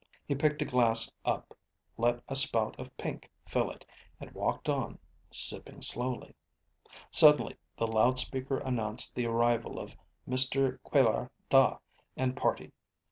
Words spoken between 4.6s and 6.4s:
on, sipping slowly.